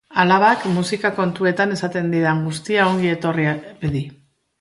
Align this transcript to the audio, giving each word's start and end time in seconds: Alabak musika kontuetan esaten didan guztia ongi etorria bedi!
Alabak 0.21 0.61
musika 0.77 1.11
kontuetan 1.19 1.75
esaten 1.75 2.09
didan 2.13 2.41
guztia 2.47 2.87
ongi 2.93 3.13
etorria 3.19 3.53
bedi! 3.85 4.03